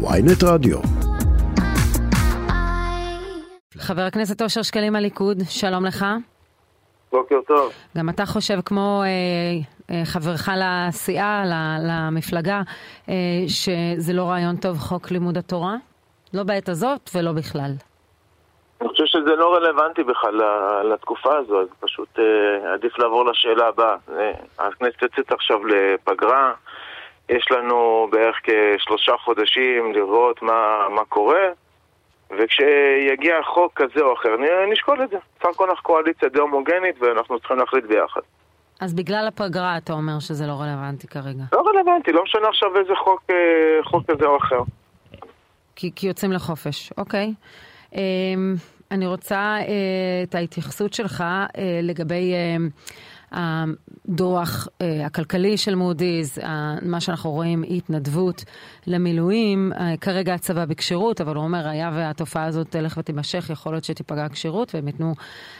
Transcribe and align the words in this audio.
ויינט 0.00 0.44
רדיו. 0.44 0.78
חבר 3.78 4.02
הכנסת 4.02 4.42
אושר 4.42 4.62
שקלים 4.62 4.96
הליכוד, 4.96 5.38
שלום 5.48 5.84
לך. 5.84 6.06
בוקר 7.12 7.40
טוב. 7.46 7.72
גם 7.96 8.08
אתה 8.08 8.26
חושב 8.26 8.60
כמו 8.64 9.02
אה, 9.02 9.08
אה, 9.94 10.04
חברך 10.04 10.48
לסיעה, 10.56 11.44
למפלגה, 11.88 12.62
אה, 13.08 13.14
שזה 13.46 14.12
לא 14.12 14.22
רעיון 14.22 14.56
טוב 14.56 14.78
חוק 14.78 15.10
לימוד 15.10 15.38
התורה? 15.38 15.76
לא 16.34 16.42
בעת 16.42 16.68
הזאת 16.68 17.10
ולא 17.14 17.32
בכלל. 17.32 17.70
אני 18.80 18.88
חושב 18.88 19.04
שזה 19.06 19.36
לא 19.36 19.54
רלוונטי 19.54 20.02
בכלל 20.02 20.40
לתקופה 20.92 21.36
הזו, 21.36 21.60
אז 21.60 21.68
פשוט 21.80 22.18
אה, 22.18 22.72
עדיף 22.74 22.98
לעבור 22.98 23.24
לשאלה 23.24 23.68
הבאה. 23.68 23.96
אה, 24.18 24.32
הכנסת 24.58 25.02
יוצאת 25.02 25.32
עכשיו 25.32 25.58
לפגרה, 25.66 26.52
יש 27.28 27.50
לנו 27.50 28.08
בערך 28.12 28.36
כשלושה 28.42 29.12
חודשים 29.24 29.92
לראות 29.92 30.42
מה, 30.42 30.88
מה 30.94 31.04
קורה, 31.04 31.46
וכשיגיע 32.30 33.34
חוק 33.42 33.72
כזה 33.74 34.00
או 34.00 34.14
אחר, 34.14 34.30
נשקול 34.72 35.02
את 35.04 35.10
זה. 35.10 35.16
סך 35.38 35.48
הכל 35.54 35.70
אנחנו 35.70 35.82
קואליציה 35.82 36.28
די 36.28 36.38
הומוגנית 36.38 37.02
ואנחנו 37.02 37.38
צריכים 37.38 37.58
להחליט 37.58 37.84
ביחד. 37.84 38.20
אז 38.80 38.94
בגלל 38.94 39.26
הפגרה 39.28 39.76
אתה 39.76 39.92
אומר 39.92 40.18
שזה 40.20 40.46
לא 40.46 40.52
רלוונטי 40.52 41.06
כרגע. 41.06 41.42
לא 41.52 41.62
רלוונטי, 41.66 42.12
לא 42.12 42.22
משנה 42.22 42.48
עכשיו 42.48 42.76
איזה 42.76 42.92
חוק, 43.04 43.22
אה, 43.30 43.84
חוק 43.84 44.10
כזה 44.10 44.26
או 44.26 44.36
אחר. 44.36 44.60
כי, 45.76 45.90
כי 45.96 46.06
יוצאים 46.06 46.32
לחופש, 46.32 46.92
אוקיי. 46.98 47.32
אמ, 47.94 48.54
אני 48.90 49.06
רוצה 49.06 49.36
אה, 49.36 49.64
את 50.22 50.34
ההתייחסות 50.34 50.94
שלך 50.94 51.20
אה, 51.20 51.80
לגבי 51.82 52.34
הדוח 53.32 54.68
הכלכלי 55.04 55.56
של 55.56 55.74
מודי'ס, 55.74 56.38
מה 56.82 57.00
שאנחנו 57.00 57.30
רואים 57.30 57.64
התנדבות 57.70 58.44
למילואים. 58.86 59.72
כרגע 60.00 60.34
הצבא 60.34 60.64
בכשירות, 60.64 61.20
אבל 61.20 61.36
הוא 61.36 61.44
אומר, 61.44 61.68
היה 61.68 61.90
והתופעה 61.94 62.44
הזאת 62.44 62.70
תלך 62.70 62.96
ותימשך, 62.96 63.50
יכול 63.50 63.72
להיות 63.72 63.84
שתיפגע 63.84 64.24
הכשירות 64.24 64.74
והם 64.74 64.86
ייתנו... 64.86 65.14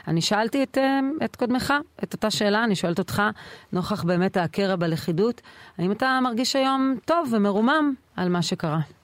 אני 0.09 0.20
שאלתי 0.20 0.62
את, 0.62 0.78
את 1.25 1.37
קודמך, 1.37 1.75
את 2.05 2.12
אותה 2.12 2.31
שאלה, 2.31 2.65
אני 2.65 2.75
שואלת 2.75 2.98
אותך, 2.98 3.23
נוכח 3.73 4.05
באמת 4.05 4.37
הקרע 4.37 4.77
בלכידות, 4.77 5.41
האם 5.78 5.93
אתה 5.93 6.19
מרגיש 6.23 6.56
היום 6.56 6.95
טוב 7.05 7.33
ומרומם 7.33 7.93
על 8.17 8.28
מה 8.28 8.43
שקרה? 8.43 8.98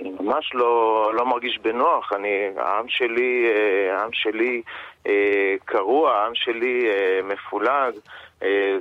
אני 0.00 0.10
ממש 0.20 0.54
לא, 0.54 1.12
לא 1.14 1.26
מרגיש 1.26 1.58
בנוח, 1.58 2.12
אני, 2.12 2.48
העם 2.56 2.88
שלי, 2.88 3.46
אה, 3.48 3.98
העם 3.98 4.12
שלי 4.12 4.62
אה, 5.06 5.54
קרוע, 5.64 6.12
העם 6.14 6.34
שלי 6.34 6.90
אה, 6.90 7.20
מפולג, 7.24 7.94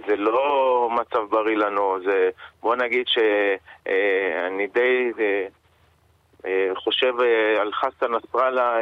זה 0.08 0.16
לא 0.16 0.90
מצב 0.92 1.30
בריא 1.30 1.58
לנו, 1.58 1.98
זה, 2.06 2.30
בוא 2.62 2.76
נגיד 2.76 3.06
שאני 3.08 4.68
די 4.68 5.12
חושב 6.76 7.14
על 7.60 7.72
חסן 7.74 8.12
נסראללה 8.16 8.78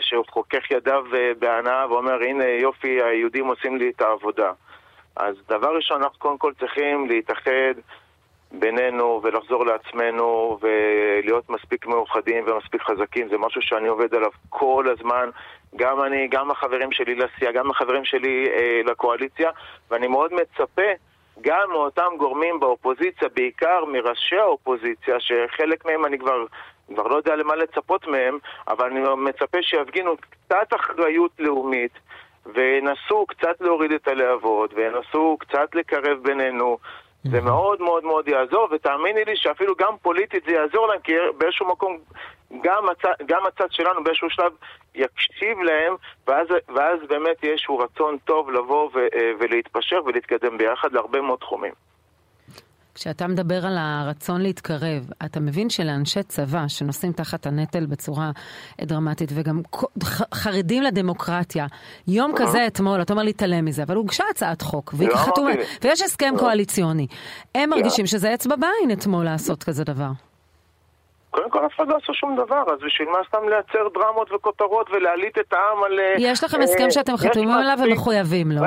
שהוא 0.00 0.24
חוכך 0.28 0.70
ידיו 0.70 1.04
בהנאה 1.38 1.92
ואומר 1.92 2.22
הנה 2.22 2.44
יופי 2.44 3.02
היהודים 3.02 3.46
עושים 3.46 3.76
לי 3.76 3.92
את 3.96 4.00
העבודה. 4.00 4.52
אז 5.16 5.34
דבר 5.48 5.76
ראשון 5.76 6.02
אנחנו 6.02 6.18
קודם 6.18 6.38
כל 6.38 6.52
צריכים 6.60 7.08
להתאחד 7.08 7.74
בינינו 8.52 9.20
ולחזור 9.22 9.66
לעצמנו 9.66 10.58
ולהיות 10.60 11.50
מספיק 11.50 11.86
מאוחדים 11.86 12.44
ומספיק 12.46 12.82
חזקים 12.82 13.28
זה 13.28 13.38
משהו 13.38 13.62
שאני 13.62 13.88
עובד 13.88 14.14
עליו 14.14 14.30
כל 14.48 14.84
הזמן 14.88 15.30
גם 15.76 16.02
אני, 16.02 16.28
גם 16.28 16.50
החברים 16.50 16.92
שלי 16.92 17.14
לסיעה, 17.14 17.52
גם 17.52 17.70
החברים 17.70 18.04
שלי 18.04 18.46
אה, 18.48 18.80
לקואליציה 18.84 19.50
ואני 19.90 20.06
מאוד 20.06 20.32
מצפה 20.34 20.92
גם 21.40 21.70
מאותם 21.70 22.12
גורמים 22.18 22.60
באופוזיציה, 22.60 23.28
בעיקר 23.34 23.84
מראשי 23.84 24.36
האופוזיציה 24.36 25.16
שחלק 25.20 25.84
מהם 25.86 26.04
אני 26.04 26.18
כבר, 26.18 26.44
כבר 26.94 27.06
לא 27.06 27.16
יודע 27.16 27.36
למה 27.36 27.56
לצפות 27.56 28.06
מהם 28.06 28.38
אבל 28.68 28.86
אני 28.86 29.00
מצפה 29.16 29.58
שיפגינו 29.62 30.16
קצת 30.16 30.74
אחריות 30.74 31.30
לאומית 31.38 31.92
וינסו 32.46 33.26
קצת 33.26 33.60
להוריד 33.60 33.92
את 33.92 34.08
הלהבות 34.08 34.74
וינסו 34.74 35.36
קצת 35.40 35.74
לקרב 35.74 36.18
בינינו 36.22 36.78
זה 37.24 37.40
מאוד 37.40 37.80
מאוד 37.80 38.04
מאוד 38.04 38.28
יעזור, 38.28 38.68
ותאמיני 38.70 39.24
לי 39.24 39.36
שאפילו 39.36 39.74
גם 39.78 39.94
פוליטית 40.02 40.44
זה 40.44 40.52
יעזור 40.52 40.86
להם, 40.86 41.00
כי 41.00 41.12
באיזשהו 41.38 41.68
מקום 41.68 41.98
גם 42.62 42.88
הצד, 42.88 43.14
גם 43.26 43.46
הצד 43.46 43.72
שלנו 43.72 44.04
באיזשהו 44.04 44.30
שלב 44.30 44.52
יקשיב 44.94 45.58
להם, 45.58 45.94
ואז, 46.26 46.46
ואז 46.74 46.98
באמת 47.08 47.42
יהיה 47.42 47.52
איזשהו 47.52 47.78
רצון 47.78 48.16
טוב 48.24 48.50
לבוא 48.50 48.90
ו, 48.94 48.98
אה, 48.98 49.32
ולהתפשר 49.40 50.00
ולהתקדם 50.06 50.58
ביחד 50.58 50.92
להרבה 50.92 51.20
מאוד 51.20 51.38
תחומים. 51.38 51.72
כשאתה 53.00 53.26
מדבר 53.26 53.66
על 53.66 53.76
הרצון 53.78 54.40
להתקרב, 54.40 55.10
אתה 55.24 55.40
מבין 55.40 55.70
שלאנשי 55.70 56.22
צבא 56.22 56.68
שנושאים 56.68 57.12
תחת 57.12 57.46
הנטל 57.46 57.86
בצורה 57.86 58.30
דרמטית 58.80 59.30
וגם 59.34 59.60
חרדים 60.34 60.82
לדמוקרטיה, 60.82 61.66
יום 62.08 62.32
כזה 62.36 62.66
אתמול, 62.66 63.02
אתה 63.02 63.12
אומר 63.12 63.22
להתעלם 63.22 63.64
מזה, 63.64 63.82
אבל 63.82 63.96
הוגשה 63.96 64.24
הצעת 64.30 64.62
חוק, 64.62 64.94
והיא 64.96 65.08
לא 65.08 65.16
חתומה, 65.16 65.50
ויש 65.82 66.02
הסכם 66.02 66.34
לא. 66.34 66.38
קואליציוני. 66.38 67.06
הם 67.54 67.70
מרגישים 67.70 68.06
שזה 68.06 68.34
אצבע 68.34 68.56
בעין 68.56 68.98
אתמול 68.98 69.24
לעשות 69.24 69.64
כזה 69.64 69.84
דבר. 69.84 70.10
קודם 71.30 71.50
כל 71.50 71.66
אף 71.66 71.72
אחד 71.76 71.88
לא 71.88 71.96
עשו 72.02 72.14
שום 72.14 72.36
דבר, 72.36 72.62
אז 72.72 72.78
בשביל 72.86 73.08
מה 73.08 73.18
סתם 73.28 73.48
לייצר 73.48 73.88
דרמות 73.94 74.32
וכותרות 74.32 74.90
ולהעליט 74.90 75.38
את 75.38 75.52
העם 75.52 75.84
על... 75.84 75.98
אה, 75.98 76.14
יש 76.18 76.44
לכם 76.44 76.62
הסכם 76.62 76.90
שאתם 76.90 77.16
חתומים 77.16 77.50
עליו 77.50 77.78
ומחויבים 77.84 78.52
לו. 78.52 78.62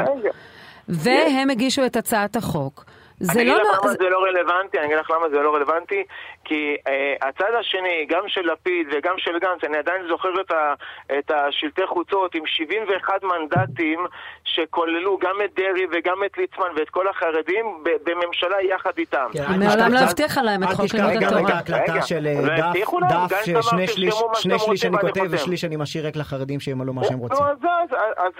והם 0.88 1.50
הגישו 1.50 1.86
את 1.86 1.96
הצעת 1.96 2.36
החוק. 2.36 2.86
זה 3.19 3.41
אני 3.41 3.50
לא... 3.50 3.56
אגיד 3.56 3.66
לך 3.72 3.84
למה 3.84 3.94
זה 3.94 4.09
לא 4.09 4.24
רלוונטי, 4.24 4.78
אני 4.78 4.85
אגיד 4.85 4.97
לך 4.97 5.12
למה 5.12 5.29
זה 5.29 5.35
לא 5.35 5.56
רלוונטי, 5.56 6.03
כי 6.46 6.76
אה, 6.88 7.14
הצד 7.22 7.54
השני, 7.59 8.06
גם 8.09 8.24
של 8.28 8.42
לפיד 8.52 8.88
וגם 8.92 9.14
של 9.18 9.40
גנץ, 9.40 9.64
אני 9.64 9.78
עדיין 9.78 10.08
זוכר 10.08 10.42
את, 10.42 10.52
ה, 10.52 10.74
את 11.20 11.31
השלטי 11.31 11.88
חוצות 11.88 12.36
עם 12.36 12.46
71 12.46 13.24
מנדטים 13.24 14.00
שכוללו 14.44 15.18
גם 15.18 15.36
את 15.46 15.54
דרעי 15.56 15.86
וגם 15.92 16.24
את 16.26 16.38
ליצמן 16.38 16.68
ואת 16.76 16.90
כל 16.90 17.08
החרדים 17.08 17.84
בממשלה 18.04 18.62
יחד 18.62 18.92
איתם. 18.98 19.28
כן, 19.34 19.59
מעולם 19.59 19.94
לא 19.94 20.00
הבטיחה 20.00 20.42
להם 20.42 20.64
את 20.64 20.70
חוק 20.70 20.94
לימוד 20.94 21.24
התורה. 21.24 21.42
רגע, 21.42 21.54
הקלטה 21.54 22.02
של 22.02 22.28
אה, 22.28 22.72
דף 23.10 23.46
ששני 23.46 23.88
שליש 23.88 24.86
אני 24.86 24.98
כותב 24.98 25.22
ושליש 25.30 25.66
אני 25.66 25.75
משאיר 25.75 26.08
רק 26.08 26.16
לחרדים 26.16 26.60
שימלאו 26.60 26.94
מה 26.94 27.04
שהם 27.04 27.20
רוצים. 27.20 27.46
אז 28.18 28.34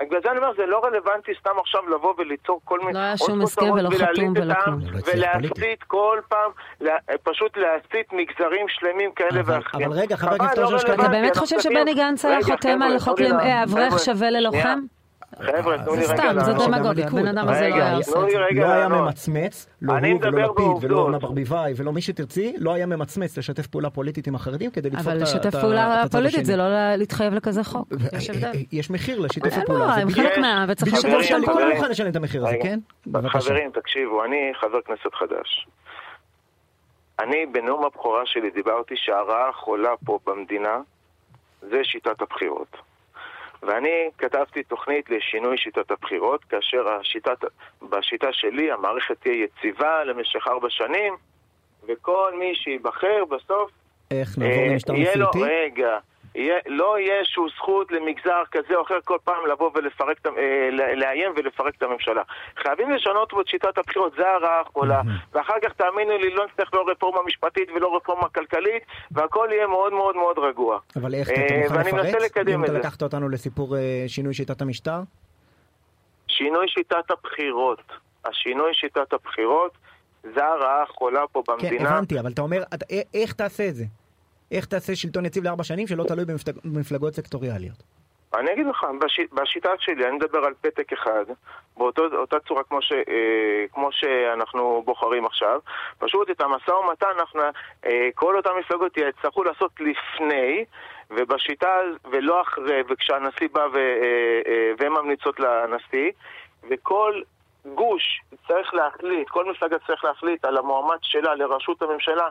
בגלל 0.00 0.20
זה 0.22 0.30
אני 0.30 0.38
אומר, 0.38 0.52
זה 0.56 0.66
לא 0.66 0.84
רלוונטי 0.84 1.32
סתם 1.40 1.50
עכשיו 1.60 1.88
לבוא 1.88 2.14
וליצור 2.18 2.60
כל 2.64 2.78
מיני... 2.78 2.92
לא 2.92 2.98
היה 2.98 3.16
שום 3.16 3.42
הסכם 3.42 3.70
ולא 3.70 3.90
חתום 3.90 4.32
ולא 4.36 4.54
כלום. 4.64 4.80
ולהסית 5.06 5.82
כל 5.82 6.18
פעם, 6.28 6.50
פשוט 7.22 7.49
להסית 7.56 8.12
מגזרים 8.12 8.66
שלמים 8.68 9.10
כאלה 9.16 9.40
ואחרים. 9.44 9.86
אבל 9.86 10.00
רגע, 10.00 10.16
חבר 10.16 10.34
הכנסת 10.34 10.58
אושר 10.58 10.78
שקלים... 10.78 11.00
אתה 11.00 11.08
באמת 11.08 11.36
חושב 11.36 11.60
שבני 11.60 11.94
גנץ 11.94 12.24
היה 12.24 12.42
חותם 12.42 12.82
על 12.82 12.98
חוק 12.98 13.20
אברך 13.20 13.98
שווה 13.98 14.30
ללוחם? 14.30 14.80
חבר'ה, 15.38 15.78
תנו 15.78 15.94
לי 15.94 16.04
רגע 16.04 16.16
סתם, 16.16 16.36
זה 16.44 16.52
דמגוגיה, 16.52 17.10
בן 17.10 17.26
אדם 17.26 17.48
הזה 17.48 17.68
לא 17.68 17.74
היה 17.74 17.96
עושה 17.96 18.20
את 18.20 18.30
זה. 18.30 18.38
לא 18.60 18.66
היה 18.66 18.88
ממצמץ, 18.88 19.68
לא 19.82 19.92
הוא 19.92 20.18
ולא 20.22 20.42
לפיד 20.42 20.66
ולא 20.80 20.98
אורנה 20.98 21.18
ברביבאי 21.18 21.72
ולא 21.76 21.92
מי 21.92 22.00
שתרצי, 22.00 22.54
לא 22.58 22.74
היה 22.74 22.86
ממצמץ 22.86 23.38
לשתף 23.38 23.66
פעולה 23.66 23.90
פוליטית 23.90 24.26
עם 24.26 24.34
החרדים 24.34 24.70
כדי 24.70 24.90
לדפוק 24.90 25.06
את 25.06 25.12
הצד 25.12 25.22
השני. 25.22 25.40
אבל 25.40 25.46
לשתף 25.46 25.60
פעולה 25.60 26.02
פוליטית 26.12 26.44
זה 26.44 26.56
לא 26.56 26.64
להתחייב 26.96 27.34
לכזה 27.34 27.64
חוק, 27.64 27.88
יש 28.12 28.30
הבדל. 28.30 28.52
יש 28.72 28.90
מחיר 28.90 29.20
לשיתוף 29.20 29.52
הפעולה. 29.56 29.86
לא, 29.86 29.92
הם 29.92 30.10
חלק 30.10 30.38
מה... 30.38 30.64
וצריך 30.68 30.92
לשתף 30.92 31.22
שם 31.22 31.40
פעולה. 31.46 31.66
אני 31.66 31.74
מוכן 31.74 31.90
לשלם 31.90 32.10
את 32.10 32.16
המחיר 32.16 32.46
הזה, 32.46 32.56
כן? 32.62 32.78
חברים, 33.28 33.70
תקשיבו, 33.70 34.24
אני 34.24 34.52
חבר 34.60 34.78
כנסת 34.86 35.14
חדש. 35.14 35.66
אני 37.20 37.46
בנאום 37.46 37.84
הבכורה 37.84 38.26
שלי 38.26 38.50
דיברתי 38.50 38.94
שהרעה 38.96 39.48
החולה 39.48 39.94
פה 40.04 40.18
במדינה 40.26 40.80
זה 41.60 41.84
שיטת 41.84 42.22
הבחירות. 42.22 42.76
ואני 43.62 44.10
כתבתי 44.18 44.62
תוכנית 44.62 45.10
לשינוי 45.10 45.58
שיטת 45.58 45.90
הבחירות, 45.90 46.44
כאשר 46.44 46.88
השיטת, 46.88 47.38
בשיטה 47.82 48.32
שלי 48.32 48.72
המערכת 48.72 49.20
תהיה 49.20 49.44
יציבה 49.44 50.04
למשך 50.04 50.48
ארבע 50.48 50.70
שנים, 50.70 51.14
וכל 51.88 52.32
מי 52.38 52.54
שייבחר 52.54 53.24
בסוף... 53.24 53.70
איך 54.10 54.38
נעבור 54.38 54.64
למשטר 54.70 54.92
נשיאותי? 54.92 55.38
רגע, 55.42 55.98
יהיה, 56.34 56.54
לא 56.66 56.98
יהיה 56.98 57.18
איזשהו 57.18 57.48
זכות 57.56 57.92
למגזר 57.92 58.42
כזה 58.50 58.74
או 58.74 58.82
אחר 58.82 58.98
כל 59.04 59.16
פעם 59.24 59.46
לבוא 59.52 59.70
ולפרק, 59.74 60.26
אה, 60.26 60.68
לאיים 60.96 61.32
ולפרק 61.36 61.74
את 61.76 61.82
הממשלה. 61.82 62.22
חייבים 62.62 62.90
לשנות 62.90 63.30
פה 63.30 63.40
את 63.40 63.48
שיטת 63.48 63.78
הבחירות, 63.78 64.12
זה 64.16 64.28
הרעה 64.28 64.60
החולה. 64.60 65.00
ואחר 65.32 65.54
כך 65.62 65.72
תאמינו 65.72 66.18
לי, 66.18 66.34
לא 66.34 66.46
נצטרך 66.46 66.74
לא 66.74 66.84
רפורמה 66.90 67.18
משפטית 67.26 67.70
ולא 67.74 67.96
רפורמה 67.96 68.28
כלכלית, 68.28 68.82
והכל 69.10 69.48
יהיה 69.50 69.66
מאוד 69.66 69.92
מאוד 69.92 70.16
מאוד 70.16 70.38
רגוע. 70.38 70.78
אבל 70.96 71.14
איך, 71.14 71.28
אתה 71.30 71.40
אה, 71.40 71.68
מוכן 71.68 71.96
לפרט? 71.96 72.48
אם 72.48 72.64
אתה 72.64 72.72
לקחת 72.72 73.02
אותנו 73.02 73.28
לסיפור 73.28 73.76
אה, 73.76 74.04
שינוי 74.06 74.34
שיטת 74.34 74.62
המשטר? 74.62 75.00
שינוי 76.28 76.68
שיטת 76.68 77.10
הבחירות. 77.10 77.82
השינוי 78.24 78.74
שיטת 78.74 79.12
הבחירות 79.12 79.78
זה 80.22 80.44
הרעה 80.44 80.82
החולה 80.82 81.20
פה 81.32 81.42
כן, 81.46 81.52
במדינה. 81.52 81.78
כן, 81.78 81.86
הבנתי, 81.86 82.20
אבל 82.20 82.30
אתה 82.30 82.42
אומר, 82.42 82.62
איך 83.14 83.32
תעשה 83.32 83.68
את 83.68 83.74
זה? 83.74 83.84
איך 84.50 84.64
תעשה 84.64 84.96
שלטון 84.96 85.26
יציב 85.26 85.44
לארבע 85.44 85.64
שנים 85.64 85.86
שלא 85.86 86.04
תלוי 86.04 86.24
במפלגות 86.64 87.14
סקטוריאליות? 87.14 87.82
אני 88.34 88.52
אגיד 88.52 88.66
לך, 88.66 88.86
בש, 89.00 89.20
בשיטה 89.32 89.70
שלי, 89.78 90.08
אני 90.08 90.16
מדבר 90.16 90.38
על 90.38 90.54
פתק 90.60 90.92
אחד, 90.92 91.24
באותה 91.76 92.40
צורה 92.48 92.62
כמו, 92.62 92.82
ש, 92.82 92.92
אה, 92.92 93.64
כמו 93.72 93.88
שאנחנו 93.92 94.82
בוחרים 94.84 95.26
עכשיו. 95.26 95.60
פשוט 95.98 96.30
את 96.30 96.40
המשא 96.40 96.70
ומתן, 96.70 97.06
אנחנו, 97.18 97.40
אה, 97.86 98.08
כל 98.14 98.36
אותן 98.36 98.50
מפלגות 98.60 98.96
יצטרכו 98.96 99.44
לעשות 99.44 99.72
לפני, 99.80 100.64
ובשיטה, 101.10 101.76
ולא 102.10 102.42
אחרי, 102.42 102.82
וכשהנשיא 102.88 103.48
בא 103.52 103.66
ו, 103.72 103.76
אה, 103.76 104.40
אה, 104.46 104.72
והן 104.78 104.92
ממליצות 104.92 105.40
לנשיא, 105.40 106.10
וכל 106.70 107.22
גוש 107.74 108.20
צריך 108.48 108.74
להחליט, 108.74 109.28
כל 109.28 109.50
מפלגה 109.50 109.76
צריך 109.86 110.04
להחליט 110.04 110.44
על 110.44 110.56
המועמד 110.56 110.98
שלה 111.02 111.34
לראשות 111.34 111.82
הממשלה, 111.82 112.28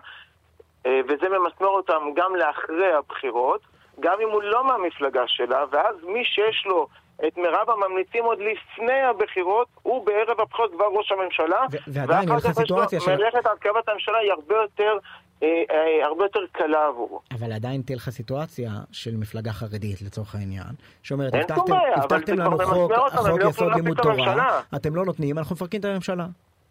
וזה 0.88 1.30
ממסמר 1.30 1.68
אותם 1.68 2.02
גם 2.16 2.36
לאחרי 2.36 2.94
הבחירות. 2.94 3.62
גם 4.00 4.18
אם 4.24 4.30
הוא 4.30 4.42
לא 4.44 4.68
מהמפלגה 4.68 5.24
שלה, 5.28 5.64
ואז 5.72 5.96
מי 6.04 6.26
שיש 6.26 6.66
לו 6.66 6.88
את 7.28 7.38
מירב 7.38 7.70
הממליצים 7.70 8.24
עוד 8.24 8.40
לפני 8.40 9.02
הבחירות, 9.02 9.68
הוא 9.81 10.06
בערב 10.06 10.42
הבחירות 10.42 10.72
כבר 10.72 10.86
ראש 10.86 11.12
הממשלה. 11.12 11.66
ועדיין, 11.88 12.30
יש 12.38 12.46
לך 12.46 12.52
סיטואציה 12.52 13.00
של... 13.00 13.16
מלאכת 13.16 13.46
הרכבת 13.46 13.90
הממשלה 13.90 14.18
היא 14.18 14.31
הרבה 14.31 14.56
יותר... 14.56 14.98
אה, 15.44 15.48
אה, 15.72 16.06
הרבה 16.06 16.24
יותר 16.24 16.40
קלה 16.52 16.88
עבורו. 16.88 17.22
אבל 17.31 17.52
עדיין 17.52 17.81
תהיה 17.81 17.96
לך 17.96 18.10
סיטואציה 18.10 18.72
של 18.92 19.18
מפלגה 19.18 19.52
חרדית 19.52 20.02
לצורך 20.02 20.36
העניין, 20.36 20.74
שאומרת, 21.04 21.34
הבטחתם, 21.34 21.74
הבטחתם 21.96 22.40
לנו 22.40 22.58
חוק, 22.66 22.92
חוק 22.94 23.40
לא 23.40 23.50
יסוד 23.50 23.72
לימוד 23.76 23.98
תורה, 24.02 24.62
אתם 24.76 24.96
לא 24.96 25.06
נותנים, 25.06 25.38
אנחנו 25.38 25.56
מפרקים 25.56 25.80
את 25.80 25.86
הממשלה. 25.86 26.26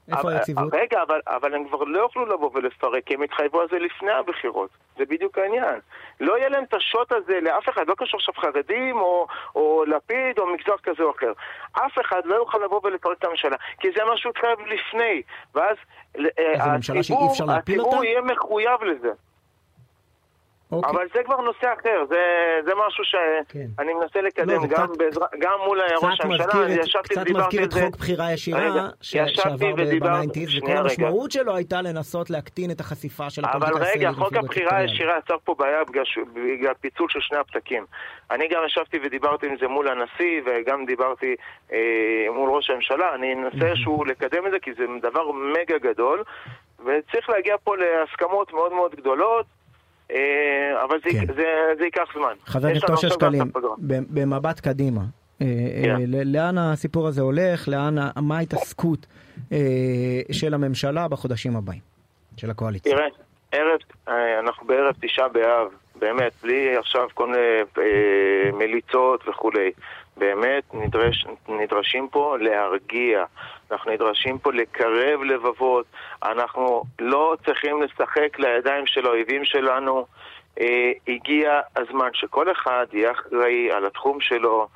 איפה 0.09 0.31
היציבות? 0.31 0.73
רגע, 0.73 1.03
אבל, 1.03 1.21
אבל 1.27 1.55
הם 1.55 1.69
כבר 1.69 1.85
לא 1.85 1.99
יוכלו 1.99 2.27
לבוא 2.27 2.51
ולפרק, 2.55 3.05
כי 3.07 3.15
הם 3.15 3.23
התחייבו 3.23 3.61
על 3.61 3.69
זה 3.71 3.79
לפני 3.79 4.11
הבחירות. 4.11 4.71
זה 4.99 5.05
בדיוק 5.05 5.39
העניין. 5.39 5.81
לא 6.21 6.39
יהיה 6.39 6.49
להם 6.49 6.65
את 6.65 6.75
השוט 6.75 7.13
הזה 7.13 7.41
לאף 7.43 7.69
אחד, 7.69 7.89
לא 7.89 7.95
קשור 7.99 8.19
עכשיו 8.19 8.35
חרדים 8.35 8.97
או, 8.97 9.27
או 9.55 9.85
לפיד 9.87 10.39
או 10.39 10.47
מגזר 10.47 10.77
כזה 10.83 11.03
או 11.03 11.11
אחר. 11.11 11.33
אף 11.73 11.99
אחד 12.01 12.21
לא 12.25 12.35
יוכל 12.35 12.59
לבוא 12.65 12.81
ולפרק 12.85 13.19
את 13.19 13.25
הממשלה, 13.25 13.57
כי 13.81 13.89
זה 13.97 14.05
מה 14.05 14.17
שהוא 14.17 14.31
התחייב 14.31 14.59
לפני. 14.61 15.23
ואז 15.55 15.77
אה, 16.39 16.75
הציבור, 16.75 17.35
הציבור 17.49 18.05
יהיה 18.05 18.21
מחויב 18.21 18.83
לזה. 18.83 19.13
אוקיי. 20.73 20.91
אבל 20.91 21.07
זה 21.15 21.23
כבר 21.25 21.41
נושא 21.41 21.73
אחר, 21.81 22.05
זה, 22.09 22.17
זה 22.65 22.73
משהו 22.87 23.05
שאני 23.05 23.45
כן. 23.49 23.99
מנסה 24.01 24.21
לקדם 24.21 24.51
לא, 24.51 24.67
גם, 24.67 24.87
קצת, 24.87 24.97
בעזרה, 24.99 25.27
גם 25.39 25.53
מול 25.67 25.81
ראש 26.03 26.21
הממשלה, 26.21 26.71
ישבתי 26.71 27.21
ודיברתי 27.21 27.57
קצת 27.57 27.65
מזכיר 27.65 27.65
את 27.65 27.73
חוק 27.73 27.97
בחירה 27.97 28.33
ישירה 28.33 28.61
רגע, 28.61 28.89
ש, 29.01 29.17
שעבר 29.27 29.75
בניינטיז, 30.01 30.59
וכל 30.59 30.73
המשמעות 30.77 31.31
שלו 31.31 31.57
הייתה 31.57 31.83
לנסות 31.83 32.31
להקטין 32.31 32.71
את 32.71 32.81
החשיפה 32.81 33.31
של 33.31 33.45
הפוליטיקה 33.45 33.77
הישראלית. 33.77 33.97
אבל 33.97 34.09
רגע, 34.09 34.13
חוק 34.13 34.37
הבחירה 34.37 34.77
הישירה 34.77 35.19
יצר 35.19 35.37
פה 35.45 35.55
בעיה 35.59 35.85
בגלל, 35.85 36.75
פיצול 36.81 37.07
של 37.09 37.21
שני 37.21 37.39
הפתקים. 37.39 37.85
אני 38.31 38.49
גם 38.49 38.63
ישבתי 38.67 38.99
ודיברתי 39.05 39.47
עם 39.47 39.57
זה 39.61 39.69
מול 39.69 39.89
הנשיא, 39.89 40.41
וגם 40.47 40.87
דיברתי 40.87 41.37
אה, 41.73 41.79
מול 42.35 42.51
ראש 42.51 42.71
הממשלה, 42.71 43.15
אני 43.15 43.35
אנסה 43.35 43.77
שהוא 43.77 44.07
לקדם 44.07 44.47
את 44.47 44.51
זה, 44.51 44.59
כי 44.59 44.71
זה 44.75 44.85
דבר 45.03 45.33
מגה 45.33 45.79
גדול, 45.79 46.23
וצריך 46.79 47.29
להגיע 47.29 47.57
פה 47.65 47.77
להסכמות 47.77 48.53
מאוד 48.53 48.73
מאוד 48.73 48.95
גדולות. 48.95 49.47
אה, 50.11 50.85
אבל 50.85 50.99
זה, 51.05 51.11
כן. 51.11 51.35
זה, 51.35 51.45
זה 51.79 51.85
ייקח 51.85 52.09
זמן. 52.15 52.35
חבר 52.47 52.69
הכנסת 52.69 52.91
אושר 52.91 53.09
שקלים, 53.09 53.51
במבט 54.09 54.61
קדימה, 54.61 55.01
אה, 55.43 55.47
אה, 55.47 55.83
כן. 55.83 56.03
לאן 56.07 56.59
הסיפור 56.59 57.07
הזה 57.07 57.23
הולך, 57.23 57.69
לאן, 57.69 57.95
מה 58.17 58.39
ההתעסקות 58.39 59.07
של 60.33 60.55
הממשלה 60.55 61.09
בחודשים 61.09 61.57
הבאים, 61.57 61.81
של 62.37 62.51
הקואליציה? 62.51 62.93
תראה, 62.93 63.07
ערב, 63.53 63.81
אנחנו 64.39 64.67
בערב 64.67 64.95
תשעה 65.01 65.29
באב, 65.29 65.69
באמת, 65.99 66.33
בלי 66.43 66.77
עכשיו 66.77 67.09
כל 67.15 67.27
מיני 67.27 67.63
מליצות 68.53 69.29
וכולי. 69.29 69.71
באמת 70.19 70.75
נדרש, 70.75 71.27
נדרשים 71.49 72.09
פה 72.09 72.37
להרגיע, 72.41 73.25
אנחנו 73.71 73.93
נדרשים 73.93 74.39
פה 74.39 74.53
לקרב 74.53 75.23
לבבות, 75.23 75.87
אנחנו 76.23 76.83
לא 76.99 77.37
צריכים 77.45 77.83
לשחק 77.83 78.39
לידיים 78.39 78.87
של 78.87 79.07
האויבים 79.07 79.45
שלנו. 79.45 80.07
אה, 80.61 80.93
הגיע 81.09 81.61
הזמן 81.77 82.09
שכל 82.13 82.53
אחד 82.53 82.87
יהיה 82.93 83.13
אחראי 83.13 83.73
על 83.73 83.87
התחום 83.87 84.21
שלו, 84.21 84.69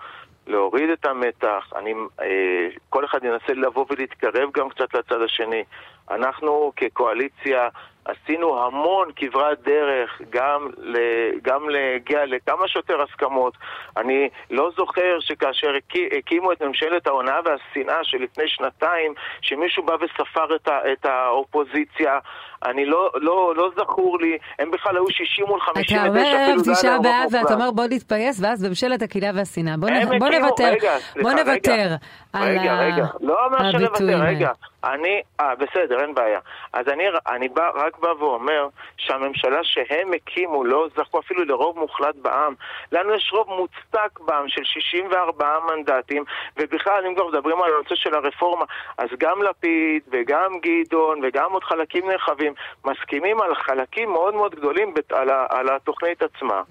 להוריד 0.47 0.91
את 0.91 1.07
המתח, 1.07 1.73
אני, 1.77 1.95
אה, 2.21 2.69
כל 2.89 3.05
אחד 3.05 3.25
ינסה 3.25 3.53
לבוא 3.53 3.87
ולהתקרב 3.91 4.51
גם 4.55 4.69
קצת 4.69 4.95
לצד 4.95 5.23
השני. 5.23 5.65
אנחנו 6.11 6.73
כקואליציה 6.77 7.69
עשינו 8.05 8.65
המון 8.65 9.09
כברת 9.17 9.63
דרך 9.63 10.21
גם, 10.31 10.69
ל, 10.79 10.97
גם 11.43 11.69
להגיע 11.69 12.27
לכמה 12.27 12.69
שיותר 12.69 13.03
הסכמות. 13.03 13.55
אני 13.97 14.29
לא 14.51 14.71
זוכר 14.77 15.21
שכאשר 15.21 15.73
הקימו 16.19 16.53
את 16.53 16.63
ממשלת 16.63 17.07
ההונאה 17.07 17.41
והשנאה 17.45 18.05
שלפני 18.05 18.49
שנתיים, 18.49 19.15
שמישהו 19.41 19.83
בא 19.83 19.97
וספר 20.01 20.57
את, 20.57 20.69
ה, 20.69 20.93
את 20.93 21.05
האופוזיציה, 21.07 22.19
אני 22.65 22.85
לא, 22.87 23.11
לא, 23.15 23.55
לא 23.57 23.71
זכור 23.77 24.19
לי, 24.21 24.39
הם 24.59 24.71
בכלל 24.71 24.97
היו 24.97 25.05
60 25.11 25.47
מול 25.49 25.61
59, 25.61 25.97
אתה 25.97 26.09
אומר 26.09 26.27
ערב 26.27 26.61
תשעה 26.73 26.99
באב 26.99 27.29
ואתה 27.33 27.55
אומר 27.55 27.71
בוא 27.71 27.85
נתפייס, 27.91 28.41
ואז 28.43 28.65
ממשלת 28.65 29.03
הקהילה 29.03 29.31
והשנאה. 29.35 29.77
בוא, 29.77 29.91
נ, 29.91 30.19
בוא 30.19 30.29
נוותר, 30.29 30.65
רגע, 30.65 30.99
סליחה, 30.99 31.23
בוא 31.23 31.33
נוותר 31.33 31.73
רגע, 31.73 31.97
על 32.33 32.59
רגע, 32.59 32.75
רגע, 32.75 33.07
לא 33.21 33.47
אומר 33.47 33.73
שנוותר, 33.73 34.23
רגע. 34.23 34.51
אני, 34.85 35.23
אה, 35.41 35.55
בסדר, 35.55 36.01
אין 36.01 36.15
בעיה. 36.15 36.41
אז 36.73 36.89
אני, 36.89 37.05
אני 37.29 37.49
בא, 37.49 37.71
רק 37.75 37.99
בא 37.99 38.09
ואומר 38.09 38.69
שהממשלה 38.97 39.59
שהם 39.63 40.11
הקימו 40.13 40.65
לא 40.65 40.89
זכו 40.97 41.21
אפילו 41.21 41.45
לרוב 41.45 41.79
מוחלט 41.79 42.15
בעם. 42.17 42.55
לנו 42.93 43.15
יש 43.15 43.31
רוב 43.33 43.49
מוצק 43.49 44.21
בעם 44.21 44.49
של 44.49 44.65
64 44.65 45.59
מנדטים, 45.69 46.25
ובכלל, 46.57 47.07
אם 47.07 47.15
כבר 47.15 47.27
מדברים 47.29 47.63
על 47.63 47.73
הנושא 47.75 47.95
של 47.95 48.15
הרפורמה, 48.15 48.65
אז 48.99 49.09
גם 49.19 49.43
לפיד 49.43 50.03
וגם 50.13 50.53
גדעון 50.63 51.21
וגם 51.23 51.53
עוד 51.53 51.65
חלקים 51.65 52.11
נרחבים 52.11 52.52
מסכימים 52.85 53.41
על 53.41 53.55
חלקים 53.55 54.13
מאוד 54.13 54.35
מאוד 54.35 54.55
גדולים 54.55 54.95
על, 55.13 55.31
על 55.49 55.69
התוכנית 55.69 56.23
עצמה. 56.23 56.63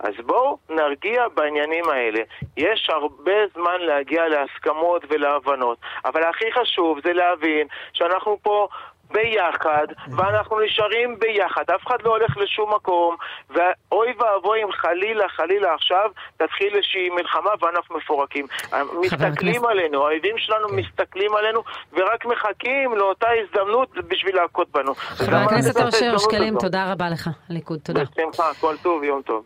אז 0.00 0.14
בואו 0.26 0.58
נרגיע 0.68 1.28
בעניינים 1.34 1.84
האלה. 1.88 2.20
יש 2.56 2.88
הרבה 2.92 3.46
זמן 3.54 3.80
להגיע 3.80 4.28
להסכמות 4.28 5.04
ולהבנות, 5.08 5.78
אבל 6.04 6.22
הכי 6.22 6.52
חשוב 6.52 6.98
זה 7.04 7.12
להבין 7.12 7.66
שאנחנו 7.92 8.38
פה 8.42 8.68
ביחד, 9.10 9.86
ואנחנו 10.16 10.60
נשארים 10.60 11.18
ביחד, 11.18 11.64
אף 11.74 11.86
אחד 11.86 12.02
לא 12.02 12.10
הולך 12.10 12.36
לשום 12.36 12.74
מקום, 12.74 13.16
ואוי 13.50 14.07
אם 14.64 14.72
חלילה, 14.72 15.28
חלילה 15.28 15.74
עכשיו 15.74 16.10
תתחיל 16.36 16.74
איזושהי 16.74 17.08
מלחמה 17.10 17.50
ואנחנו 17.60 17.96
מפורקים. 17.96 18.46
מסתכלים 19.00 19.64
עלינו, 19.64 20.02
האויבים 20.02 20.38
שלנו 20.38 20.68
מסתכלים 20.68 21.34
עלינו, 21.34 21.62
ורק 21.92 22.26
מחכים 22.26 22.96
לאותה 22.96 23.26
הזדמנות 23.42 23.88
בשביל 24.08 24.36
להכות 24.36 24.68
בנו. 24.70 24.94
חבר 24.94 25.36
הכנסת 25.36 25.80
אושר 25.82 26.18
שקלים, 26.18 26.58
תודה 26.60 26.92
רבה 26.92 27.10
לך, 27.10 27.30
ליכוד, 27.48 27.78
תודה. 27.82 28.02
בשמחה, 28.04 28.50
כל 28.60 28.74
טוב, 28.82 29.04
יום 29.04 29.22
טוב. 29.22 29.44